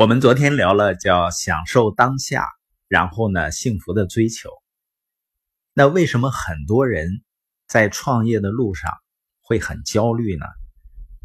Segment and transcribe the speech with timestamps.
[0.00, 2.48] 我们昨天聊了叫享受当下，
[2.88, 4.48] 然后呢幸福的追求。
[5.74, 7.22] 那为什么很多人
[7.68, 8.90] 在创业的路上
[9.42, 10.46] 会很焦虑呢？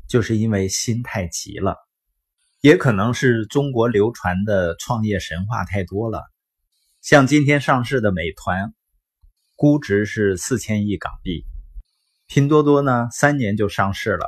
[0.09, 1.77] 就是因为心太急了，
[2.59, 6.25] 也可能是中国流传的创业神话太多了。
[6.99, 8.73] 像今天上市的美团，
[9.55, 11.45] 估值是四千亿港币；
[12.27, 14.25] 拼多多呢，三年就上市了；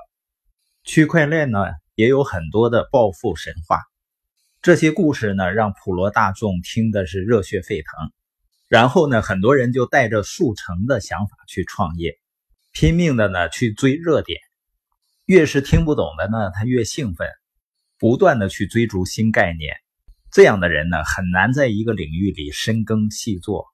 [0.85, 3.81] 区块链呢，也有很多的暴富神话。
[4.67, 8.11] 这些故事呢，让普罗大众听的是热血沸腾。
[8.67, 12.19] 然后呢，很多人就带着速成的想法去创业，
[12.73, 14.41] 拼命的呢去追热点。
[15.25, 17.29] 越是听不懂的呢，他越兴奋，
[17.97, 19.73] 不断的去追逐新概念。
[20.33, 23.67] 这样的人呢，很难在一个领域里深耕细作，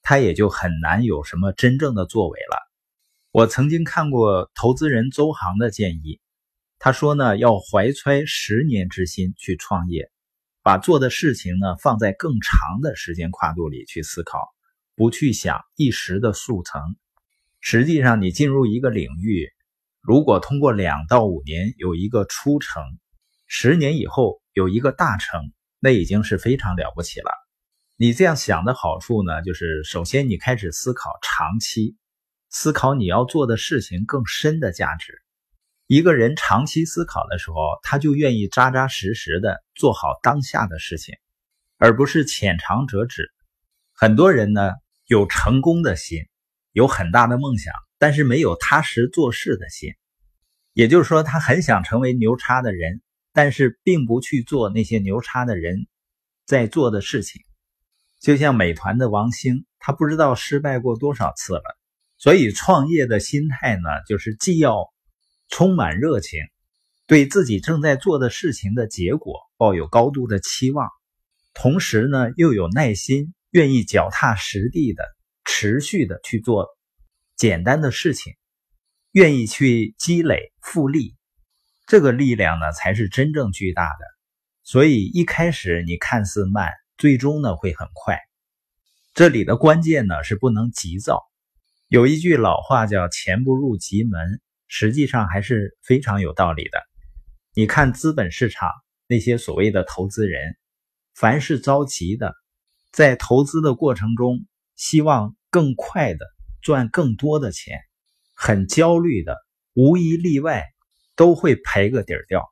[0.00, 2.56] 他也就很难有什么真正的作为了。
[3.32, 6.22] 我曾经看过投资人周航的建议，
[6.78, 10.10] 他说呢，要怀揣十年之心去创业。
[10.68, 14.50] 把做的事情呢放在更长的时间跨度里去思考，
[14.96, 16.94] 不去想一时的速成。
[17.58, 19.50] 实际上，你进入一个领域，
[20.02, 22.82] 如果通过两到五年有一个初成，
[23.46, 25.40] 十年以后有一个大成，
[25.80, 27.30] 那已经是非常了不起了。
[27.96, 31.96] 你这样想的好处呢，就是首先你开始思考长期，
[32.50, 35.22] 思考你要做的事情更深的价值。
[35.88, 41.14] 一个人长期思考的时候，他就愿意扎扎实实的做好当下的事情，
[41.78, 43.32] 而不是浅尝辄止。
[43.94, 44.72] 很多人呢
[45.06, 46.18] 有成功的心，
[46.72, 49.94] 有很大的梦想，但是没有踏实做事的心。
[50.74, 53.00] 也就是说，他很想成为牛叉的人，
[53.32, 55.86] 但是并不去做那些牛叉的人
[56.44, 57.40] 在做的事情。
[58.20, 61.78] 就像美团的王兴，他不知道失败过多少次了。
[62.18, 64.92] 所以，创业的心态呢，就是既要。
[65.48, 66.40] 充满热情，
[67.06, 70.88] 对自己正在做的事情的结果抱有高度的期望，
[71.54, 75.02] 同时呢又有耐心，愿意脚踏实地的
[75.44, 76.68] 持续的去做
[77.34, 78.34] 简单的事情，
[79.12, 81.16] 愿意去积累复利，
[81.86, 84.04] 这个力量呢才是真正巨大的。
[84.62, 88.18] 所以一开始你看似慢，最终呢会很快。
[89.14, 91.22] 这里的关键呢是不能急躁。
[91.88, 94.40] 有一句老话叫“钱不入急门”。
[94.68, 96.80] 实际上还是非常有道理的。
[97.54, 98.70] 你看资本市场
[99.08, 100.56] 那些所谓的投资人，
[101.14, 102.34] 凡是着急的，
[102.92, 104.46] 在投资的过程中
[104.76, 106.24] 希望更快的
[106.62, 107.80] 赚更多的钱，
[108.34, 109.36] 很焦虑的，
[109.74, 110.66] 无一例外
[111.16, 112.46] 都会赔个底儿掉。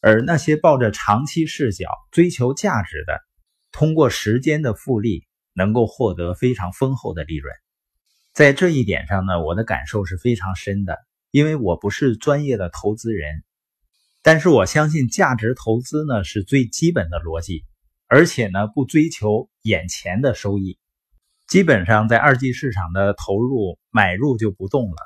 [0.00, 3.20] 而那些抱着长期视角追求价值的，
[3.72, 7.54] 通过时间的复利，能够获得非常丰厚的利润。
[8.32, 10.96] 在这一点上呢，我的感受是非常深的。
[11.32, 13.44] 因为我不是专业的投资人，
[14.20, 17.64] 但是我相信价值投资呢是最基本的逻辑，
[18.08, 20.76] 而且呢不追求眼前的收益，
[21.46, 24.96] 基本上在二级市场的投入买入就不动了。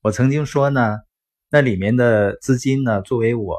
[0.00, 0.96] 我曾经说呢，
[1.50, 3.58] 那里面的资金呢作为我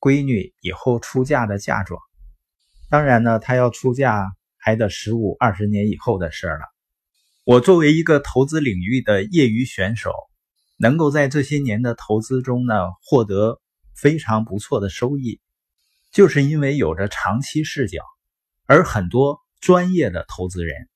[0.00, 2.00] 闺女以后出嫁的嫁妆，
[2.88, 6.60] 当然呢她要出嫁还得十五二十年以后的事了。
[7.44, 10.10] 我作为一个投资领域的业余选手。
[10.76, 13.60] 能够在这些年的投资中呢获得
[13.94, 15.40] 非常不错的收益，
[16.10, 18.02] 就是因为有着长期视角。
[18.66, 20.88] 而很多专业的投资人，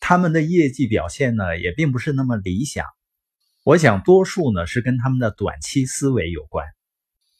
[0.00, 2.86] 他们的业绩表现呢也并不是那么理想。
[3.62, 6.66] 我想多数呢是跟他们的短期思维有关。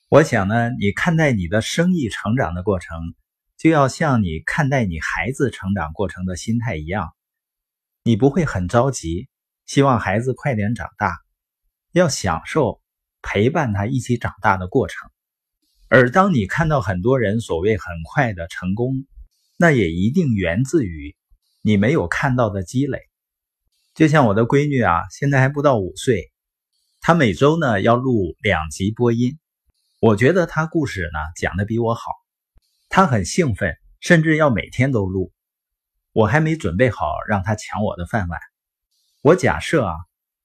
[0.08, 3.14] 我想呢，你看待你的生意成长的过程，
[3.58, 7.12] 就要像你看待你孩子成长过程的心态一样，
[8.04, 9.28] 你不会很着急，
[9.66, 11.23] 希望孩子快点长大。
[11.94, 12.82] 要享受
[13.22, 15.08] 陪伴他一起长大的过程，
[15.88, 19.06] 而当你看到很多人所谓很快的成功，
[19.56, 21.14] 那也一定源自于
[21.62, 22.98] 你没有看到的积累。
[23.94, 26.32] 就像我的闺女啊，现在还不到五岁，
[27.00, 29.38] 她每周呢要录两集播音，
[30.00, 32.10] 我觉得她故事呢讲的比我好，
[32.88, 35.32] 她很兴奋，甚至要每天都录。
[36.10, 38.40] 我还没准备好让她抢我的饭碗，
[39.20, 39.94] 我假设啊。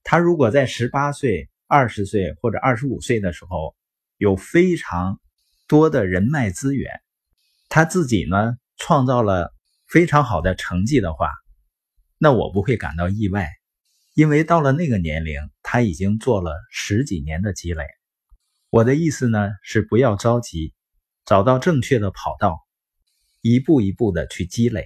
[0.03, 3.75] 他如果在十八岁、二十岁或者二十五岁的时候
[4.17, 5.19] 有非常
[5.67, 6.91] 多的人脉资源，
[7.67, 9.53] 他自己呢创造了
[9.87, 11.29] 非常好的成绩的话，
[12.17, 13.49] 那我不会感到意外，
[14.15, 17.85] 因为到了那个年龄，他已经做了十几年的积累。
[18.69, 20.73] 我的意思呢是不要着急，
[21.25, 22.59] 找到正确的跑道，
[23.41, 24.85] 一步一步的去积累。